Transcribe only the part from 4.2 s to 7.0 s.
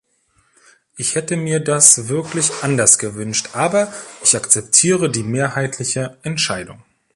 ich akzeptiere die mehrheitliche Entscheidung.